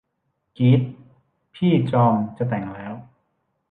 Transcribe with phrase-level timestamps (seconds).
[0.57, 0.81] กี๊ด
[1.55, 2.93] พี่จอมจะแต่งแล้ว